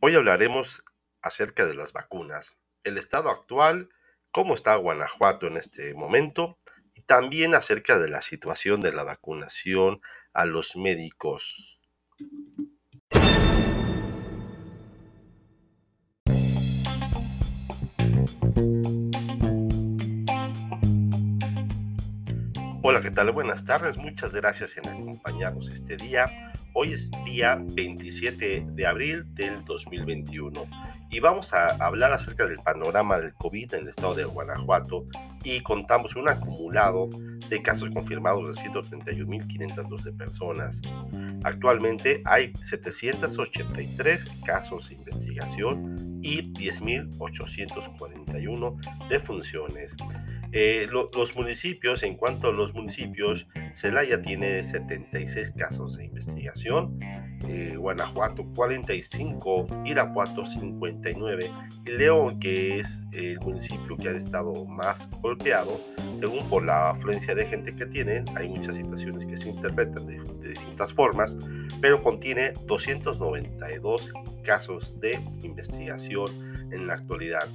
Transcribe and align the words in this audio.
Hoy 0.00 0.14
hablaremos 0.14 0.84
acerca 1.22 1.66
de 1.66 1.74
las 1.74 1.92
vacunas, 1.92 2.56
el 2.84 2.98
estado 2.98 3.30
actual, 3.30 3.88
cómo 4.30 4.54
está 4.54 4.76
Guanajuato 4.76 5.48
en 5.48 5.56
este 5.56 5.92
momento 5.94 6.56
y 6.94 7.02
también 7.02 7.52
acerca 7.56 7.98
de 7.98 8.08
la 8.08 8.22
situación 8.22 8.80
de 8.80 8.92
la 8.92 9.02
vacunación 9.02 10.00
a 10.32 10.44
los 10.44 10.76
médicos. 10.76 11.82
Hola, 22.80 23.00
¿qué 23.00 23.10
tal? 23.10 23.32
Buenas 23.32 23.64
tardes. 23.64 23.96
Muchas 23.96 24.36
gracias 24.36 24.76
en 24.76 24.88
acompañarnos 24.88 25.68
este 25.68 25.96
día. 25.96 26.52
Hoy 26.74 26.92
es 26.92 27.10
día 27.24 27.58
27 27.60 28.66
de 28.68 28.86
abril 28.86 29.24
del 29.34 29.64
2021 29.64 30.64
y 31.10 31.18
vamos 31.18 31.52
a 31.54 31.70
hablar 31.84 32.12
acerca 32.12 32.46
del 32.46 32.58
panorama 32.58 33.18
del 33.18 33.34
COVID 33.34 33.74
en 33.74 33.80
el 33.80 33.88
estado 33.88 34.14
de 34.14 34.24
Guanajuato 34.24 35.06
y 35.42 35.60
contamos 35.60 36.14
un 36.14 36.28
acumulado 36.28 37.08
de 37.48 37.60
casos 37.62 37.90
confirmados 37.92 38.46
de 38.46 38.70
131.512 38.70 40.16
personas. 40.16 40.80
Actualmente 41.42 42.22
hay 42.26 42.52
783 42.60 44.24
casos 44.46 44.88
de 44.88 44.94
investigación 44.94 45.97
y 46.22 46.52
10.841 46.52 49.08
defunciones. 49.08 49.96
Eh, 50.52 50.86
los 50.90 51.34
municipios, 51.36 52.02
en 52.02 52.14
cuanto 52.14 52.48
a 52.48 52.52
los 52.52 52.74
municipios, 52.74 53.46
Celaya 53.74 54.22
tiene 54.22 54.64
76 54.64 55.52
casos 55.52 55.96
de 55.96 56.06
investigación, 56.06 56.98
eh, 57.46 57.76
Guanajuato 57.76 58.44
45, 58.54 59.66
Irapuato 59.84 60.46
59 60.46 61.52
y 61.84 61.90
León, 61.90 62.40
que 62.40 62.76
es 62.76 63.04
el 63.12 63.38
municipio 63.40 63.96
que 63.96 64.08
ha 64.08 64.12
estado 64.12 64.64
más 64.64 65.10
golpeado, 65.20 65.78
según 66.14 66.48
por 66.48 66.64
la 66.64 66.90
afluencia 66.90 67.34
de 67.34 67.46
gente 67.46 67.76
que 67.76 67.86
tiene, 67.86 68.24
hay 68.34 68.48
muchas 68.48 68.76
situaciones 68.76 69.26
que 69.26 69.36
se 69.36 69.50
interpretan 69.50 70.06
de, 70.06 70.18
distintas 70.48 70.92
formas, 70.92 71.36
pero 71.82 72.02
contiene 72.02 72.54
292 72.66 74.12
casos 74.48 74.98
de 74.98 75.12
investigación 75.42 76.70
en 76.72 76.86
la 76.86 76.94
actualidad. 76.94 77.46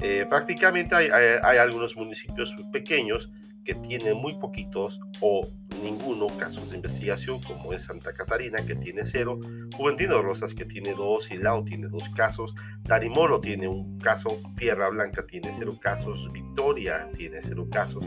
Eh, 0.00 0.26
prácticamente 0.28 0.96
hay, 0.96 1.06
hay, 1.08 1.58
algunos 1.58 1.94
municipios 1.94 2.52
pequeños 2.72 3.30
que 3.64 3.76
tienen 3.76 4.16
muy 4.16 4.34
poquitos 4.34 4.98
o 5.20 5.46
ninguno 5.84 6.26
casos 6.38 6.70
de 6.70 6.76
investigación, 6.76 7.40
como 7.42 7.72
es 7.72 7.84
Santa 7.84 8.12
Catarina, 8.12 8.66
que 8.66 8.74
tiene 8.74 9.04
cero, 9.04 9.38
Juventino 9.76 10.20
Rosas, 10.22 10.52
que 10.52 10.64
tiene 10.64 10.92
dos, 10.92 11.30
Lao 11.30 11.62
tiene 11.62 11.86
dos 11.86 12.08
casos, 12.16 12.56
Tarimoro 12.82 13.40
tiene 13.40 13.68
un 13.68 13.96
caso, 13.98 14.40
Tierra 14.56 14.88
Blanca 14.88 15.24
tiene 15.24 15.52
cero 15.52 15.78
casos, 15.80 16.32
Victoria 16.32 17.08
tiene 17.12 17.40
cero 17.40 17.68
casos. 17.70 18.04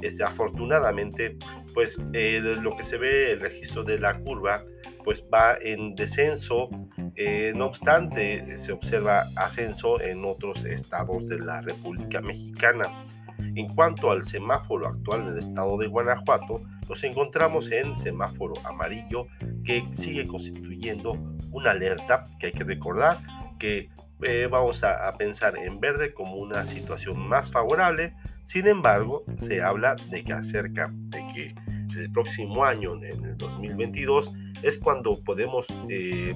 Este, 0.00 0.22
afortunadamente, 0.22 1.36
pues 1.74 1.98
eh, 2.12 2.40
lo 2.62 2.76
que 2.76 2.84
se 2.84 2.98
ve, 2.98 3.32
el 3.32 3.40
registro 3.40 3.82
de 3.82 3.98
la 3.98 4.16
curva, 4.20 4.64
pues 5.04 5.24
va 5.32 5.56
en 5.60 5.94
descenso, 5.94 6.68
eh, 7.16 7.52
no 7.54 7.66
obstante, 7.66 8.56
se 8.56 8.72
observa 8.72 9.26
ascenso 9.36 10.00
en 10.00 10.24
otros 10.24 10.64
estados 10.64 11.28
de 11.28 11.38
la 11.38 11.60
República 11.62 12.20
Mexicana. 12.20 13.06
En 13.54 13.68
cuanto 13.68 14.10
al 14.10 14.22
semáforo 14.22 14.88
actual 14.88 15.24
del 15.24 15.38
estado 15.38 15.78
de 15.78 15.86
Guanajuato, 15.86 16.62
nos 16.88 17.04
encontramos 17.04 17.70
en 17.70 17.96
semáforo 17.96 18.54
amarillo 18.64 19.26
que 19.64 19.86
sigue 19.92 20.26
constituyendo 20.26 21.18
una 21.52 21.70
alerta 21.70 22.24
que 22.38 22.46
hay 22.46 22.52
que 22.52 22.64
recordar 22.64 23.18
que 23.58 23.88
eh, 24.22 24.48
vamos 24.50 24.82
a, 24.84 25.12
pensar 25.16 25.56
en 25.56 25.80
verde 25.80 26.12
como 26.12 26.34
una 26.34 26.66
situación 26.66 27.18
más 27.28 27.50
favorable. 27.50 28.14
Sin 28.44 28.66
embargo, 28.66 29.24
se 29.36 29.62
habla 29.62 29.96
de 30.10 30.24
que 30.24 30.32
acerca 30.32 30.90
de 30.92 31.18
que 31.32 31.54
el 31.98 32.10
próximo 32.12 32.64
año, 32.64 32.94
en 33.02 33.24
el 33.24 33.36
2022, 33.36 34.32
es 34.62 34.78
cuando 34.78 35.22
podemos 35.22 35.66
eh, 35.88 36.34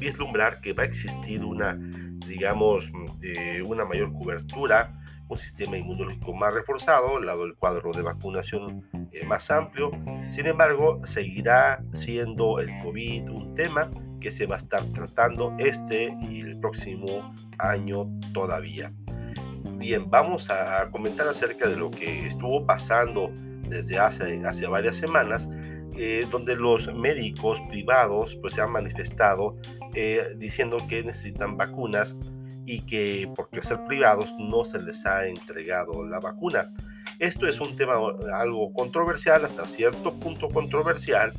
vislumbrar 0.00 0.60
que 0.60 0.72
va 0.72 0.82
a 0.82 0.86
existir 0.86 1.44
una, 1.44 1.78
digamos, 2.26 2.90
eh, 3.22 3.62
una 3.64 3.84
mayor 3.84 4.12
cobertura, 4.12 5.00
un 5.28 5.36
sistema 5.36 5.76
inmunológico 5.76 6.32
más 6.34 6.52
reforzado, 6.52 7.20
lado 7.20 7.44
el 7.44 7.54
cuadro 7.54 7.92
de 7.92 8.02
vacunación 8.02 8.84
más 9.26 9.50
amplio. 9.50 9.92
Sin 10.28 10.46
embargo, 10.46 11.00
seguirá 11.04 11.84
siendo 11.92 12.58
el 12.58 12.70
COVID 12.82 13.30
un 13.30 13.54
tema 13.54 13.90
que 14.20 14.30
se 14.30 14.46
va 14.46 14.56
a 14.56 14.58
estar 14.58 14.84
tratando 14.92 15.54
este 15.58 16.14
y 16.20 16.40
el 16.40 16.58
próximo 16.58 17.34
año 17.58 18.08
todavía. 18.32 18.92
Bien, 19.76 20.10
vamos 20.10 20.50
a 20.50 20.90
comentar 20.90 21.26
acerca 21.26 21.68
de 21.68 21.76
lo 21.76 21.90
que 21.90 22.26
estuvo 22.26 22.66
pasando 22.66 23.32
desde 23.68 23.98
hace, 23.98 24.44
hace 24.44 24.66
varias 24.66 24.96
semanas, 24.96 25.48
eh, 25.96 26.26
donde 26.30 26.54
los 26.54 26.92
médicos 26.94 27.62
privados 27.70 28.36
pues, 28.36 28.54
se 28.54 28.60
han 28.60 28.72
manifestado 28.72 29.56
eh, 29.94 30.34
diciendo 30.36 30.78
que 30.88 31.02
necesitan 31.02 31.56
vacunas 31.56 32.16
y 32.66 32.80
que 32.82 33.30
porque 33.34 33.62
ser 33.62 33.84
privados 33.86 34.34
no 34.38 34.64
se 34.64 34.80
les 34.82 35.04
ha 35.06 35.26
entregado 35.26 36.04
la 36.06 36.20
vacuna. 36.20 36.72
Esto 37.18 37.46
es 37.46 37.60
un 37.60 37.76
tema 37.76 37.94
algo 38.34 38.72
controversial, 38.72 39.44
hasta 39.44 39.66
cierto 39.66 40.14
punto 40.20 40.48
controversial, 40.48 41.32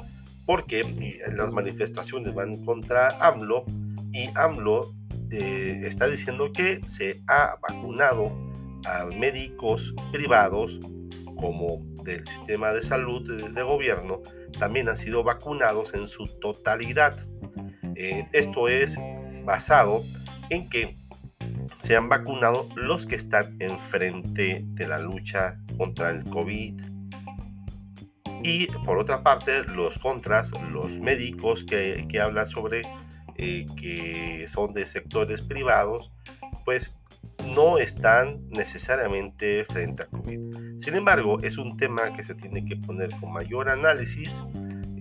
porque 0.46 0.82
eh, 0.82 1.20
las 1.36 1.52
manifestaciones 1.52 2.34
van 2.34 2.64
contra 2.66 3.18
AMLO 3.20 3.66
y 4.12 4.30
AMLO 4.36 4.94
eh, 5.32 5.82
está 5.86 6.08
diciendo 6.08 6.52
que 6.52 6.82
se 6.86 7.22
ha 7.28 7.56
vacunado 7.62 8.36
a 8.86 9.06
médicos 9.18 9.96
privados 10.12 10.80
como 11.38 11.80
del 12.04 12.24
sistema 12.26 12.72
de 12.72 12.82
salud 12.82 13.52
de, 13.52 13.64
gobierno, 13.64 14.22
también 14.60 14.90
han 14.90 14.98
sido 14.98 15.24
vacunados 15.24 15.94
en 15.94 16.08
su 16.08 16.26
totalidad. 16.40 17.16
Eh, 18.04 18.28
esto 18.34 18.68
es 18.68 18.98
basado 19.46 20.04
en 20.50 20.68
que 20.70 20.98
se 21.80 21.96
han 21.96 22.10
vacunado 22.10 22.68
los 22.76 23.06
que 23.06 23.14
están 23.14 23.56
enfrente 23.60 24.64
de 24.66 24.88
la 24.88 24.98
lucha 24.98 25.60
contra 25.78 26.10
el 26.10 26.24
COVID 26.24 26.82
y 28.44 28.66
por 28.86 28.98
otra 28.98 29.22
parte, 29.22 29.64
los 29.66 30.00
contras, 30.00 30.52
los 30.72 31.00
médicos 31.00 31.64
que, 31.64 32.08
que 32.10 32.20
hablan 32.20 32.48
sobre 32.48 32.82
eh, 33.36 33.68
que 33.78 34.46
son 34.48 34.74
de 34.74 34.88
sectores 34.88 35.44
privados, 35.44 36.12
pues 36.66 36.98
no 37.56 37.78
están 37.78 38.42
necesariamente 38.50 39.64
frente 39.66 40.04
a 40.04 40.06
COVID. 40.08 40.80
Sin 40.80 40.96
embargo, 40.96 41.40
es 41.42 41.60
un 41.60 41.78
tema 41.78 42.12
que 42.14 42.24
se 42.24 42.34
tiene 42.34 42.66
que 42.66 42.78
poner 42.78 43.12
con 43.20 43.32
mayor 43.32 43.70
análisis, 43.70 44.44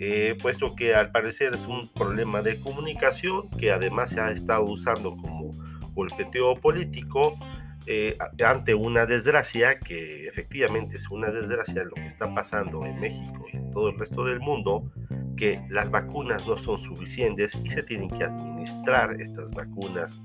eh, 0.02 0.34
puesto 0.40 0.74
que 0.74 0.94
al 0.94 1.12
parecer 1.12 1.52
es 1.52 1.66
un 1.66 1.86
problema 1.88 2.40
de 2.40 2.58
comunicación 2.58 3.50
que 3.50 3.70
además 3.70 4.10
se 4.10 4.20
ha 4.20 4.30
estado 4.30 4.64
usando 4.64 5.14
como 5.14 5.50
golpeteo 5.92 6.58
político 6.58 7.38
eh, 7.86 8.16
ante 8.42 8.74
una 8.74 9.04
desgracia, 9.04 9.78
que 9.78 10.26
efectivamente 10.26 10.96
es 10.96 11.10
una 11.10 11.30
desgracia 11.30 11.84
lo 11.84 11.90
que 11.90 12.06
está 12.06 12.32
pasando 12.34 12.86
en 12.86 12.98
México 12.98 13.44
y 13.52 13.58
en 13.58 13.70
todo 13.72 13.90
el 13.90 13.98
resto 13.98 14.24
del 14.24 14.40
mundo, 14.40 14.90
que 15.36 15.62
las 15.68 15.90
vacunas 15.90 16.46
no 16.46 16.56
son 16.56 16.78
suficientes 16.78 17.58
y 17.62 17.68
se 17.68 17.82
tienen 17.82 18.08
que 18.08 18.24
administrar 18.24 19.20
estas 19.20 19.50
vacunas. 19.50 20.22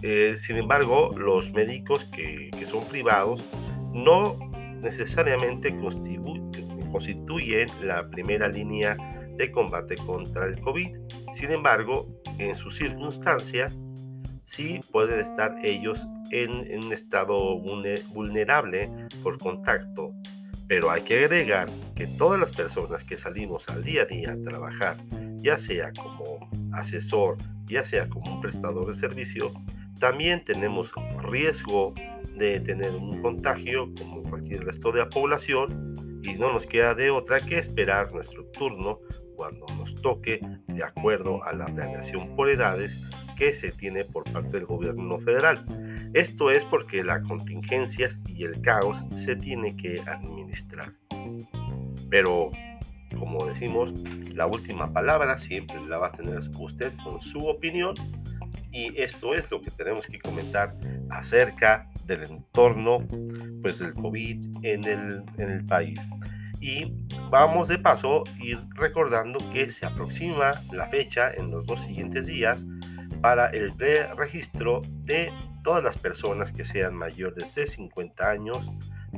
Eh, 0.00 0.34
sin 0.34 0.56
embargo, 0.56 1.14
los 1.18 1.52
médicos 1.52 2.06
que, 2.06 2.50
que 2.58 2.64
son 2.64 2.86
privados 2.86 3.44
no 3.92 4.38
necesariamente 4.80 5.76
constituyen 6.92 7.68
la 7.80 8.08
primera 8.10 8.48
línea 8.48 8.96
de 9.36 9.50
combate 9.50 9.96
contra 9.96 10.46
el 10.46 10.60
COVID. 10.60 10.90
Sin 11.32 11.50
embargo, 11.50 12.06
en 12.38 12.54
su 12.54 12.70
circunstancia, 12.70 13.72
sí 14.44 14.80
pueden 14.92 15.18
estar 15.18 15.56
ellos 15.62 16.06
en, 16.30 16.50
un 16.78 16.92
estado 16.92 17.58
vulnerable 17.58 18.90
por 19.22 19.38
contacto. 19.38 20.14
Pero 20.68 20.90
hay 20.90 21.02
que 21.02 21.24
agregar 21.24 21.68
que 21.94 22.06
todas 22.06 22.38
las 22.38 22.52
personas 22.52 23.04
que 23.04 23.16
salimos 23.16 23.68
al 23.68 23.82
día 23.82 24.02
a 24.02 24.06
día 24.06 24.32
a 24.32 24.40
trabajar, 24.40 24.96
ya 25.36 25.58
sea 25.58 25.92
como 25.92 26.48
asesor, 26.72 27.36
ya 27.66 27.84
sea 27.84 28.08
como 28.08 28.34
un 28.34 28.40
prestador 28.40 28.86
de 28.86 28.94
servicio, 28.94 29.52
también 29.98 30.44
tenemos 30.44 30.92
riesgo 31.30 31.92
de 32.36 32.60
tener 32.60 32.94
un 32.94 33.20
contagio 33.20 33.92
como 33.94 34.22
cualquier 34.22 34.64
resto 34.64 34.90
de 34.92 35.00
la 35.00 35.08
población 35.08 35.91
y 36.22 36.34
no 36.34 36.52
nos 36.52 36.66
queda 36.66 36.94
de 36.94 37.10
otra 37.10 37.40
que 37.40 37.58
esperar 37.58 38.12
nuestro 38.12 38.44
turno 38.46 39.00
cuando 39.36 39.66
nos 39.76 39.94
toque 39.96 40.40
de 40.68 40.84
acuerdo 40.84 41.42
a 41.44 41.52
la 41.52 41.66
planeación 41.66 42.34
por 42.36 42.50
edades 42.50 43.00
que 43.36 43.52
se 43.52 43.72
tiene 43.72 44.04
por 44.04 44.24
parte 44.30 44.58
del 44.58 44.66
gobierno 44.66 45.18
federal. 45.20 45.64
Esto 46.14 46.50
es 46.50 46.64
porque 46.64 47.02
la 47.02 47.22
contingencia 47.22 48.08
y 48.28 48.44
el 48.44 48.60
caos 48.60 49.02
se 49.14 49.34
tiene 49.36 49.76
que 49.76 50.00
administrar. 50.06 50.92
Pero, 52.10 52.50
como 53.18 53.46
decimos, 53.46 53.92
la 54.34 54.46
última 54.46 54.92
palabra 54.92 55.36
siempre 55.38 55.80
la 55.88 55.98
va 55.98 56.08
a 56.08 56.12
tener 56.12 56.38
usted 56.58 56.92
con 57.02 57.20
su 57.20 57.38
opinión 57.48 57.94
y 58.70 59.00
esto 59.00 59.34
es 59.34 59.50
lo 59.50 59.60
que 59.60 59.70
tenemos 59.70 60.06
que 60.06 60.18
comentar 60.18 60.76
acerca 61.10 61.90
del 62.06 62.24
entorno 62.24 63.06
pues 63.62 63.78
del 63.78 63.94
COVID 63.94 64.64
en 64.64 64.84
el, 64.84 65.24
en 65.38 65.50
el 65.50 65.64
país. 65.64 65.98
Y 66.60 66.92
vamos 67.30 67.68
de 67.68 67.78
paso 67.78 68.22
ir 68.40 68.58
recordando 68.74 69.38
que 69.50 69.68
se 69.68 69.84
aproxima 69.84 70.62
la 70.72 70.86
fecha 70.86 71.30
en 71.32 71.50
los 71.50 71.66
dos 71.66 71.82
siguientes 71.82 72.26
días 72.26 72.66
para 73.20 73.46
el 73.48 73.72
pre-registro 73.72 74.80
de 75.04 75.32
todas 75.62 75.82
las 75.82 75.96
personas 75.98 76.52
que 76.52 76.64
sean 76.64 76.94
mayores 76.94 77.54
de 77.54 77.66
50 77.66 78.30
años 78.30 78.70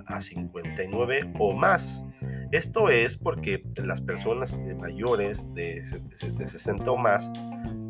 a 0.07 0.21
59 0.21 1.33
o 1.39 1.53
más. 1.53 2.05
Esto 2.53 2.89
es 2.89 3.17
porque 3.17 3.63
las 3.77 4.01
personas 4.01 4.61
mayores 4.79 5.47
de, 5.55 5.81
de 5.81 6.49
60 6.49 6.91
o 6.91 6.97
más 6.97 7.31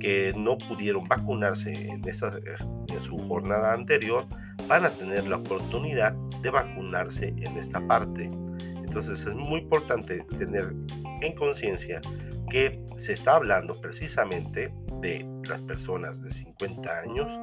que 0.05 0.35
no 0.37 0.59
pudieron 0.59 1.09
vacunarse 1.09 1.73
en, 1.89 2.06
esa, 2.06 2.39
en 2.89 3.01
su 3.01 3.17
jornada 3.27 3.73
anterior 3.73 4.27
van 4.69 4.85
a 4.85 4.91
tener 4.91 5.27
la 5.27 5.37
oportunidad 5.37 6.12
de 6.43 6.51
vacunarse 6.51 7.29
en 7.29 7.56
esta 7.56 7.81
parte. 7.87 8.25
Entonces 8.85 9.27
es 9.27 9.33
muy 9.33 9.61
importante 9.61 10.23
tener 10.37 10.75
en 11.23 11.35
conciencia 11.37 12.03
que 12.51 12.85
se 12.99 13.15
está 13.15 13.37
hablando 13.37 13.81
precisamente 13.81 14.75
de 15.01 15.27
las 15.49 15.62
personas 15.62 16.21
de 16.21 16.31
50 16.31 17.01
años 17.01 17.41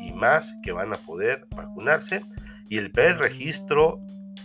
y 0.00 0.10
más 0.10 0.52
que 0.64 0.72
van 0.72 0.92
a 0.92 0.96
poder 0.96 1.46
vacunarse 1.54 2.24
y 2.68 2.78
el 2.78 2.90
preregistro 2.90 4.00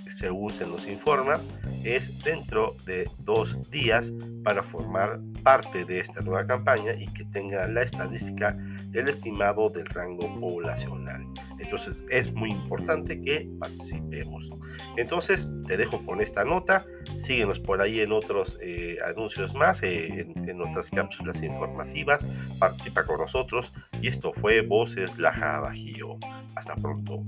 según 0.08 0.54
se 0.54 0.66
nos 0.66 0.88
informa, 0.88 1.42
es 1.84 2.18
dentro 2.24 2.76
de 2.86 3.10
dos 3.20 3.58
días 3.72 4.14
para 4.44 4.64
formar 4.64 5.20
parte 5.44 5.86
de 5.86 6.00
esta 6.00 6.22
nueva 6.22 6.46
campaña 6.46 6.94
y 6.94 7.08
que 7.08 7.26
tenga 7.26 7.68
la 7.68 7.82
estadística 7.82 8.58
el 8.94 9.10
estimado 9.10 9.70
del 9.70 9.86
rango 9.88 10.40
poblacional. 10.40 11.26
Entonces 11.60 12.04
es 12.10 12.34
muy 12.34 12.52
importante 12.52 13.20
que 13.22 13.50
participemos. 13.60 14.50
Entonces 14.98 15.50
te 15.68 15.78
dejo 15.78 16.04
con 16.06 16.22
esta 16.22 16.46
nota. 16.46 16.86
Síguenos 17.18 17.60
por 17.60 17.82
ahí 17.82 18.00
en 18.00 18.12
otros 18.12 18.58
eh, 18.62 18.98
anuncios 19.06 19.54
más, 19.54 19.84
eh, 19.84 20.22
en, 20.22 20.50
en, 20.50 20.62
otras 20.62 20.90
cápsulas 20.90 21.44
informativas. 21.44 22.28
Participa 22.60 23.06
con 23.06 23.20
nosotros. 23.20 23.74
Y 24.02 24.08
esto 24.08 24.34
fue 24.34 24.62
Voces 24.62 25.18
Laja 25.18 25.60
Bajío. 25.60 26.18
Hasta 26.56 26.76
pronto. 26.76 27.24